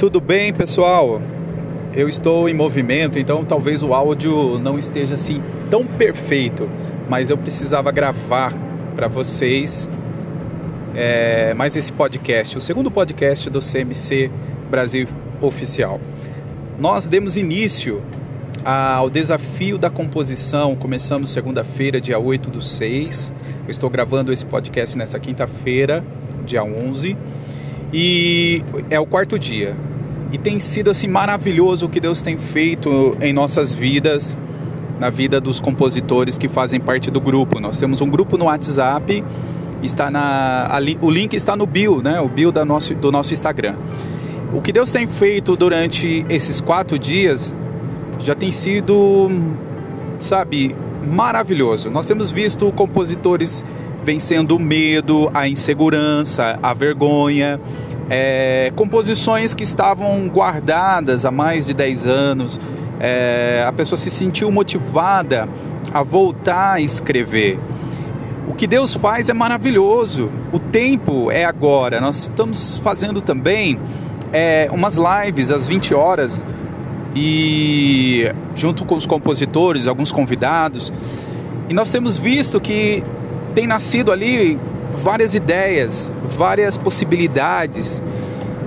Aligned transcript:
Tudo 0.00 0.18
bem, 0.18 0.50
pessoal? 0.50 1.20
Eu 1.92 2.08
estou 2.08 2.48
em 2.48 2.54
movimento, 2.54 3.18
então 3.18 3.44
talvez 3.44 3.82
o 3.82 3.92
áudio 3.92 4.58
não 4.58 4.78
esteja 4.78 5.16
assim 5.16 5.42
tão 5.68 5.84
perfeito, 5.84 6.66
mas 7.06 7.28
eu 7.28 7.36
precisava 7.36 7.92
gravar 7.92 8.54
para 8.96 9.08
vocês 9.08 9.90
é, 10.94 11.52
mais 11.52 11.76
esse 11.76 11.92
podcast, 11.92 12.56
o 12.56 12.62
segundo 12.62 12.90
podcast 12.90 13.50
do 13.50 13.60
CMC 13.60 14.30
Brasil 14.70 15.06
Oficial. 15.38 16.00
Nós 16.78 17.06
demos 17.06 17.36
início 17.36 18.00
ao 18.64 19.10
desafio 19.10 19.76
da 19.76 19.90
composição. 19.90 20.74
Começamos 20.76 21.30
segunda-feira, 21.30 22.00
dia 22.00 22.18
8 22.18 22.48
do 22.48 22.62
6. 22.62 23.34
Eu 23.64 23.70
estou 23.70 23.90
gravando 23.90 24.32
esse 24.32 24.46
podcast 24.46 24.96
nessa 24.96 25.20
quinta-feira, 25.20 26.02
dia 26.46 26.64
11. 26.64 27.18
E 27.92 28.62
é 28.88 28.98
o 28.98 29.04
quarto 29.04 29.38
dia. 29.38 29.76
E 30.32 30.38
tem 30.38 30.58
sido 30.58 30.90
assim 30.90 31.08
maravilhoso 31.08 31.86
o 31.86 31.88
que 31.88 32.00
Deus 32.00 32.22
tem 32.22 32.38
feito 32.38 33.16
em 33.20 33.32
nossas 33.32 33.72
vidas, 33.72 34.38
na 34.98 35.10
vida 35.10 35.40
dos 35.40 35.58
compositores 35.58 36.38
que 36.38 36.46
fazem 36.46 36.78
parte 36.78 37.10
do 37.10 37.20
grupo. 37.20 37.58
Nós 37.58 37.78
temos 37.78 38.00
um 38.00 38.08
grupo 38.08 38.36
no 38.36 38.44
WhatsApp, 38.44 39.24
está 39.82 40.10
na 40.10 40.68
ali, 40.70 40.98
o 41.00 41.10
link 41.10 41.34
está 41.34 41.56
no 41.56 41.66
bio, 41.66 42.02
né? 42.02 42.20
O 42.20 42.28
bio 42.28 42.52
da 42.52 42.64
nosso, 42.64 42.94
do 42.94 43.10
nosso 43.10 43.32
Instagram. 43.32 43.74
O 44.52 44.60
que 44.60 44.72
Deus 44.72 44.90
tem 44.90 45.06
feito 45.06 45.56
durante 45.56 46.24
esses 46.28 46.60
quatro 46.60 46.98
dias 46.98 47.54
já 48.18 48.34
tem 48.34 48.50
sido, 48.50 49.28
sabe, 50.18 50.76
maravilhoso. 51.06 51.90
Nós 51.90 52.06
temos 52.06 52.30
visto 52.30 52.70
compositores 52.72 53.64
vencendo 54.04 54.56
o 54.56 54.58
medo, 54.58 55.30
a 55.32 55.48
insegurança, 55.48 56.58
a 56.62 56.74
vergonha. 56.74 57.60
É, 58.10 58.72
composições 58.74 59.54
que 59.54 59.62
estavam 59.62 60.28
guardadas 60.28 61.24
há 61.24 61.30
mais 61.30 61.68
de 61.68 61.74
10 61.74 62.06
anos. 62.06 62.60
É, 62.98 63.64
a 63.66 63.72
pessoa 63.72 63.96
se 63.96 64.10
sentiu 64.10 64.50
motivada 64.50 65.48
a 65.94 66.02
voltar 66.02 66.72
a 66.72 66.80
escrever. 66.80 67.58
O 68.48 68.52
que 68.52 68.66
Deus 68.66 68.92
faz 68.92 69.28
é 69.28 69.32
maravilhoso. 69.32 70.28
O 70.52 70.58
tempo 70.58 71.30
é 71.30 71.44
agora. 71.44 72.00
Nós 72.00 72.24
estamos 72.24 72.78
fazendo 72.78 73.20
também 73.20 73.78
é, 74.32 74.68
umas 74.72 74.96
lives 74.96 75.52
às 75.52 75.68
20 75.68 75.94
horas 75.94 76.44
e 77.14 78.30
junto 78.56 78.84
com 78.84 78.96
os 78.96 79.06
compositores, 79.06 79.86
alguns 79.86 80.10
convidados. 80.10 80.92
E 81.68 81.74
nós 81.74 81.92
temos 81.92 82.18
visto 82.18 82.60
que 82.60 83.04
tem 83.54 83.68
nascido 83.68 84.10
ali 84.10 84.58
várias 84.94 85.34
ideias, 85.34 86.10
várias 86.28 86.76
possibilidades 86.76 88.02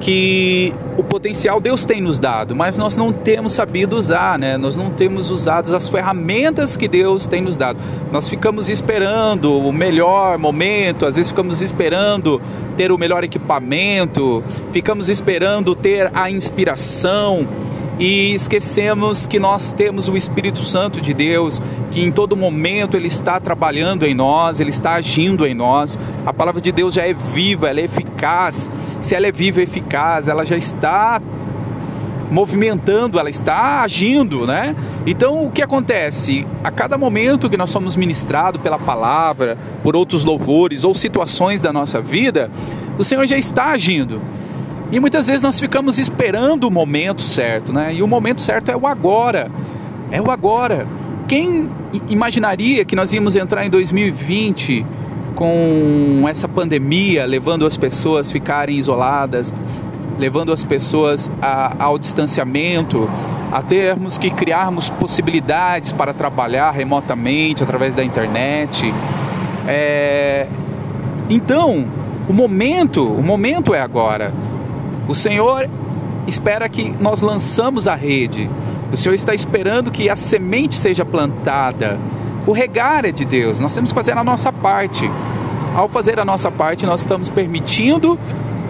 que 0.00 0.74
o 0.96 1.02
potencial 1.02 1.60
Deus 1.60 1.84
tem 1.84 2.00
nos 2.00 2.18
dado, 2.18 2.54
mas 2.54 2.78
nós 2.78 2.96
não 2.96 3.12
temos 3.12 3.52
sabido 3.52 3.96
usar, 3.96 4.38
né? 4.38 4.56
Nós 4.56 4.76
não 4.76 4.90
temos 4.90 5.30
usado 5.30 5.74
as 5.74 5.88
ferramentas 5.88 6.76
que 6.76 6.88
Deus 6.88 7.26
tem 7.26 7.40
nos 7.40 7.56
dado. 7.56 7.78
Nós 8.12 8.28
ficamos 8.28 8.68
esperando 8.68 9.58
o 9.58 9.72
melhor 9.72 10.38
momento, 10.38 11.06
às 11.06 11.16
vezes 11.16 11.30
ficamos 11.30 11.60
esperando 11.60 12.40
ter 12.76 12.92
o 12.92 12.98
melhor 12.98 13.24
equipamento, 13.24 14.42
ficamos 14.72 15.08
esperando 15.08 15.74
ter 15.74 16.10
a 16.14 16.30
inspiração 16.30 17.46
e 17.98 18.34
esquecemos 18.34 19.26
que 19.26 19.38
nós 19.38 19.72
temos 19.72 20.08
o 20.08 20.16
Espírito 20.16 20.58
Santo 20.58 21.00
de 21.00 21.14
Deus, 21.14 21.62
que 21.90 22.02
em 22.02 22.12
todo 22.12 22.36
momento 22.36 22.96
ele 22.96 23.08
está 23.08 23.40
trabalhando 23.40 24.04
em 24.04 24.14
nós, 24.14 24.60
ele 24.60 24.70
está 24.70 24.92
agindo 24.92 25.46
em 25.46 25.54
nós. 25.54 25.98
A 26.26 26.32
palavra 26.32 26.60
de 26.60 26.70
Deus 26.70 26.92
já 26.92 27.06
é 27.06 27.14
viva, 27.14 27.70
ela 27.70 27.80
é 27.80 27.84
eficaz. 27.84 28.68
Se 29.00 29.14
ela 29.14 29.26
é 29.26 29.32
viva 29.32 29.60
e 29.60 29.64
eficaz, 29.64 30.28
ela 30.28 30.44
já 30.44 30.56
está 30.56 31.22
movimentando, 32.30 33.18
ela 33.18 33.30
está 33.30 33.82
agindo, 33.82 34.46
né? 34.46 34.74
Então 35.06 35.46
o 35.46 35.50
que 35.50 35.62
acontece? 35.62 36.46
A 36.62 36.70
cada 36.70 36.98
momento 36.98 37.48
que 37.48 37.56
nós 37.56 37.70
somos 37.70 37.96
ministrados 37.96 38.60
pela 38.60 38.78
palavra, 38.78 39.56
por 39.82 39.96
outros 39.96 40.22
louvores 40.24 40.84
ou 40.84 40.94
situações 40.94 41.62
da 41.62 41.72
nossa 41.72 42.00
vida, 42.02 42.50
o 42.98 43.04
Senhor 43.04 43.26
já 43.26 43.38
está 43.38 43.66
agindo. 43.66 44.20
E 44.90 45.00
muitas 45.00 45.26
vezes 45.26 45.42
nós 45.42 45.58
ficamos 45.58 45.98
esperando 45.98 46.64
o 46.64 46.70
momento 46.70 47.20
certo, 47.22 47.72
né? 47.72 47.92
E 47.92 48.02
o 48.02 48.06
momento 48.06 48.40
certo 48.40 48.70
é 48.70 48.76
o 48.76 48.86
agora. 48.86 49.50
É 50.10 50.20
o 50.20 50.30
agora. 50.30 50.86
Quem 51.26 51.68
imaginaria 52.08 52.84
que 52.84 52.94
nós 52.94 53.12
íamos 53.12 53.34
entrar 53.34 53.66
em 53.66 53.70
2020 53.70 54.86
com 55.34 56.24
essa 56.28 56.46
pandemia, 56.46 57.26
levando 57.26 57.66
as 57.66 57.76
pessoas 57.76 58.30
a 58.30 58.32
ficarem 58.32 58.76
isoladas, 58.76 59.52
levando 60.18 60.52
as 60.52 60.62
pessoas 60.62 61.28
a, 61.42 61.74
ao 61.84 61.98
distanciamento, 61.98 63.10
a 63.52 63.62
termos 63.62 64.16
que 64.16 64.30
criarmos 64.30 64.88
possibilidades 64.88 65.92
para 65.92 66.14
trabalhar 66.14 66.70
remotamente 66.70 67.62
através 67.62 67.94
da 67.94 68.04
internet. 68.04 68.92
É... 69.66 70.46
Então, 71.28 71.86
o 72.28 72.32
momento, 72.32 73.04
o 73.04 73.22
momento 73.22 73.74
é 73.74 73.80
agora. 73.80 74.32
O 75.08 75.14
Senhor 75.14 75.68
espera 76.26 76.68
que 76.68 76.94
nós 77.00 77.22
lançamos 77.22 77.86
a 77.86 77.94
rede. 77.94 78.50
O 78.92 78.96
Senhor 78.96 79.14
está 79.14 79.34
esperando 79.34 79.90
que 79.90 80.08
a 80.08 80.16
semente 80.16 80.76
seja 80.76 81.04
plantada. 81.04 81.98
O 82.46 82.52
regar 82.52 83.04
é 83.04 83.12
de 83.12 83.24
Deus. 83.24 83.60
Nós 83.60 83.74
temos 83.74 83.90
que 83.90 83.94
fazer 83.94 84.16
a 84.16 84.24
nossa 84.24 84.52
parte. 84.52 85.10
Ao 85.74 85.88
fazer 85.88 86.18
a 86.18 86.24
nossa 86.24 86.50
parte, 86.50 86.86
nós 86.86 87.00
estamos 87.00 87.28
permitindo 87.28 88.18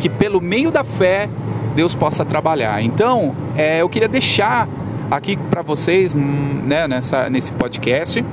que 0.00 0.08
pelo 0.08 0.40
meio 0.40 0.70
da 0.70 0.82
fé 0.82 1.28
Deus 1.74 1.94
possa 1.94 2.24
trabalhar. 2.24 2.82
Então, 2.82 3.34
é, 3.56 3.82
eu 3.82 3.88
queria 3.88 4.08
deixar 4.08 4.68
aqui 5.10 5.36
para 5.36 5.62
vocês, 5.62 6.14
hum, 6.14 6.62
né, 6.66 6.88
nessa, 6.88 7.28
nesse 7.30 7.52
podcast. 7.52 8.24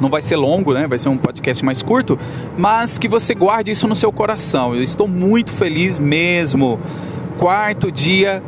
Não 0.00 0.08
vai 0.08 0.22
ser 0.22 0.36
longo, 0.36 0.72
né? 0.72 0.86
Vai 0.86 0.98
ser 0.98 1.08
um 1.08 1.16
podcast 1.16 1.64
mais 1.64 1.82
curto, 1.82 2.18
mas 2.56 2.98
que 2.98 3.08
você 3.08 3.34
guarde 3.34 3.70
isso 3.70 3.86
no 3.86 3.94
seu 3.94 4.10
coração. 4.10 4.74
Eu 4.74 4.82
estou 4.82 5.06
muito 5.06 5.52
feliz 5.52 5.98
mesmo. 5.98 6.78
Quarto 7.38 7.92
dia 7.92 8.42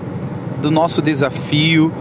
do 0.60 0.70
nosso 0.70 1.02
desafio. 1.02 1.92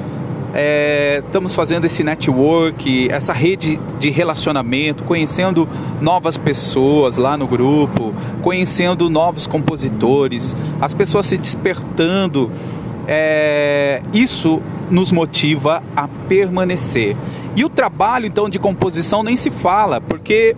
É, 0.54 1.22
estamos 1.26 1.56
fazendo 1.56 1.86
esse 1.86 2.04
network, 2.04 3.10
essa 3.10 3.32
rede 3.32 3.80
de 3.98 4.10
relacionamento, 4.10 5.04
conhecendo 5.04 5.68
novas 6.02 6.38
pessoas 6.38 7.16
lá 7.16 7.38
no 7.38 7.48
grupo, 7.48 8.14
conhecendo 8.42 9.10
novos 9.10 9.48
compositores, 9.48 10.56
as 10.82 10.94
pessoas 10.94 11.26
se 11.26 11.38
despertando. 11.38 12.52
É, 13.08 14.02
isso 14.14 14.62
nos 14.91 15.12
motiva 15.12 15.81
a 15.96 16.07
permanecer. 16.07 17.16
E 17.56 17.66
o 17.66 17.69
trabalho 17.69 18.25
então 18.25 18.50
de 18.50 18.59
composição 18.59 19.24
nem 19.24 19.35
se 19.35 19.50
fala, 19.50 20.00
porque 20.00 20.56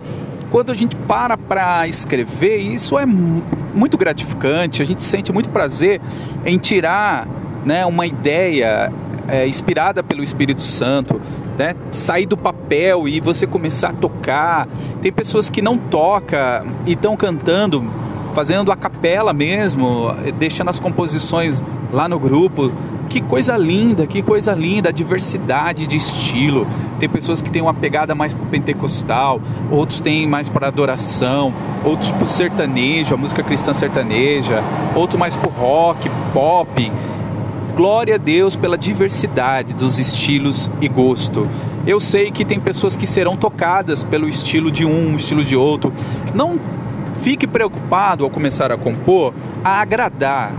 quando 0.50 0.70
a 0.70 0.74
gente 0.74 0.94
para 0.94 1.36
para 1.36 1.88
escrever, 1.88 2.58
isso 2.58 2.98
é 2.98 3.06
muito 3.06 3.96
gratificante, 3.96 4.82
a 4.82 4.84
gente 4.84 5.02
sente 5.02 5.32
muito 5.32 5.48
prazer 5.48 6.00
em 6.44 6.58
tirar 6.58 7.26
né, 7.64 7.86
uma 7.86 8.06
ideia 8.06 8.92
é, 9.28 9.46
inspirada 9.46 10.02
pelo 10.02 10.22
Espírito 10.22 10.62
Santo, 10.62 11.20
né? 11.58 11.74
sair 11.90 12.26
do 12.26 12.36
papel 12.36 13.08
e 13.08 13.20
você 13.20 13.46
começar 13.46 13.90
a 13.90 13.92
tocar. 13.92 14.68
Tem 15.00 15.12
pessoas 15.12 15.50
que 15.50 15.62
não 15.62 15.76
tocam 15.76 16.38
e 16.86 16.92
estão 16.92 17.16
cantando, 17.16 17.84
fazendo 18.34 18.70
a 18.70 18.76
capela 18.76 19.32
mesmo, 19.32 20.14
deixando 20.38 20.68
as 20.68 20.78
composições 20.78 21.62
lá 21.92 22.08
no 22.08 22.18
grupo. 22.18 22.70
Que 23.08 23.20
coisa 23.20 23.56
linda, 23.56 24.06
que 24.06 24.22
coisa 24.22 24.52
linda, 24.52 24.88
a 24.88 24.92
diversidade 24.92 25.86
de 25.86 25.96
estilo. 25.96 26.66
Tem 26.98 27.08
pessoas 27.08 27.40
que 27.40 27.50
têm 27.50 27.62
uma 27.62 27.74
pegada 27.74 28.14
mais 28.14 28.32
pentecostal, 28.50 29.40
outros 29.70 30.00
têm 30.00 30.26
mais 30.26 30.48
para 30.48 30.68
adoração, 30.68 31.52
outros 31.84 32.10
para 32.10 32.26
sertanejo, 32.26 33.14
a 33.14 33.16
música 33.16 33.42
cristã 33.42 33.72
sertaneja, 33.72 34.62
outros 34.94 35.18
mais 35.18 35.36
para 35.36 35.50
rock, 35.50 36.10
pop. 36.32 36.92
Glória 37.76 38.14
a 38.14 38.18
Deus 38.18 38.54
pela 38.54 38.78
diversidade 38.78 39.74
dos 39.74 39.98
estilos 39.98 40.70
e 40.80 40.88
gosto. 40.88 41.48
Eu 41.86 42.00
sei 42.00 42.30
que 42.30 42.44
tem 42.44 42.58
pessoas 42.58 42.96
que 42.96 43.06
serão 43.06 43.36
tocadas 43.36 44.04
pelo 44.04 44.28
estilo 44.28 44.70
de 44.70 44.86
um, 44.86 45.16
estilo 45.16 45.44
de 45.44 45.56
outro. 45.56 45.92
Não 46.34 46.58
fique 47.20 47.46
preocupado 47.46 48.24
ao 48.24 48.30
começar 48.30 48.72
a 48.72 48.76
compor 48.76 49.34
a 49.62 49.80
agradar. 49.80 50.52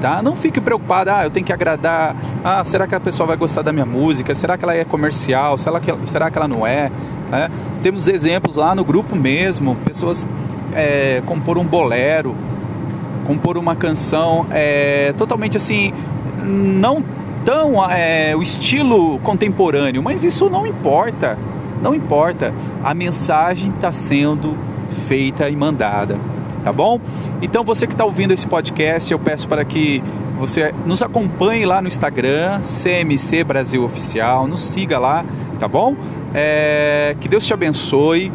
Tá? 0.00 0.22
Não 0.22 0.34
fique 0.34 0.60
preocupado, 0.60 1.10
ah, 1.10 1.24
eu 1.24 1.30
tenho 1.30 1.44
que 1.44 1.52
agradar. 1.52 2.16
Ah, 2.42 2.64
será 2.64 2.86
que 2.86 2.94
a 2.94 3.00
pessoa 3.00 3.26
vai 3.26 3.36
gostar 3.36 3.60
da 3.60 3.72
minha 3.72 3.84
música? 3.84 4.34
Será 4.34 4.56
que 4.56 4.64
ela 4.64 4.74
é 4.74 4.84
comercial? 4.84 5.58
Será 5.58 5.78
que, 5.78 5.92
será 6.06 6.30
que 6.30 6.38
ela 6.38 6.48
não 6.48 6.66
é? 6.66 6.90
é? 7.30 7.50
Temos 7.82 8.08
exemplos 8.08 8.56
lá 8.56 8.74
no 8.74 8.82
grupo 8.82 9.14
mesmo, 9.14 9.76
pessoas 9.84 10.26
é, 10.74 11.22
compor 11.26 11.58
um 11.58 11.64
bolero, 11.64 12.34
compor 13.26 13.58
uma 13.58 13.76
canção 13.76 14.46
é, 14.50 15.12
totalmente 15.18 15.56
assim 15.56 15.92
não 16.44 17.02
tão 17.44 17.84
é, 17.90 18.34
o 18.36 18.42
estilo 18.42 19.18
contemporâneo, 19.20 20.02
mas 20.02 20.24
isso 20.24 20.48
não 20.50 20.66
importa, 20.66 21.38
não 21.82 21.94
importa. 21.94 22.52
A 22.82 22.94
mensagem 22.94 23.70
está 23.70 23.90
sendo 23.92 24.56
feita 25.06 25.48
e 25.48 25.56
mandada, 25.56 26.18
tá 26.62 26.72
bom? 26.72 27.00
Então 27.42 27.64
você 27.64 27.86
que 27.86 27.94
está 27.94 28.04
ouvindo 28.04 28.32
esse 28.32 28.46
podcast, 28.46 29.10
eu 29.12 29.18
peço 29.18 29.48
para 29.48 29.64
que 29.64 30.02
você 30.38 30.74
nos 30.86 31.02
acompanhe 31.02 31.66
lá 31.66 31.82
no 31.82 31.88
Instagram, 31.88 32.60
CMC 32.60 33.44
Brasil 33.44 33.84
Oficial, 33.84 34.46
nos 34.46 34.64
siga 34.64 34.98
lá, 34.98 35.24
tá 35.58 35.68
bom? 35.68 35.94
É, 36.34 37.14
que 37.20 37.28
Deus 37.28 37.46
te 37.46 37.52
abençoe. 37.52 38.32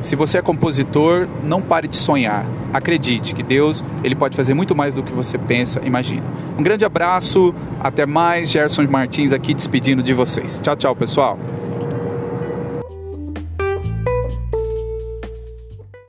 Se 0.00 0.14
você 0.14 0.38
é 0.38 0.42
compositor, 0.42 1.26
não 1.42 1.60
pare 1.60 1.88
de 1.88 1.96
sonhar. 1.96 2.46
Acredite 2.72 3.34
que 3.34 3.42
Deus 3.42 3.82
ele 4.04 4.14
pode 4.14 4.36
fazer 4.36 4.54
muito 4.54 4.76
mais 4.76 4.94
do 4.94 5.02
que 5.02 5.12
você 5.12 5.38
pensa, 5.38 5.80
imagina. 5.84 6.22
Um 6.56 6.62
grande 6.62 6.84
abraço, 6.84 7.54
até 7.80 8.04
mais. 8.04 8.50
Gerson 8.50 8.86
Martins 8.88 9.32
aqui 9.32 9.54
despedindo 9.54 10.02
de 10.02 10.12
vocês. 10.12 10.60
Tchau, 10.62 10.76
tchau, 10.76 10.94
pessoal. 10.94 11.38